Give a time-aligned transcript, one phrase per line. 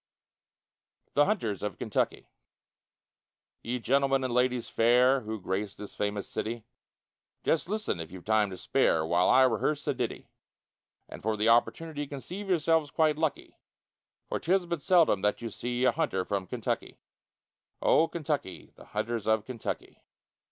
[1.13, 2.27] THE HUNTERS OF KENTUCKY
[3.61, 6.65] Ye gentlemen and ladies fair, Who grace this famous city,
[7.43, 10.27] Just listen, if you've time to spare, While I rehearse a ditty;
[11.07, 13.59] And for the opportunity Conceive yourselves quite lucky,
[14.27, 16.97] For 'tis but seldom that you see A hunter from Kentucky.
[17.79, 18.07] Oh!
[18.07, 20.01] Kentucky, The hunters of Kentucky.